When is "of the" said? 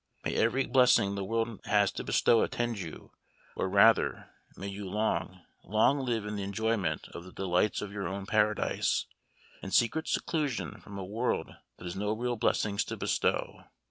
7.09-7.31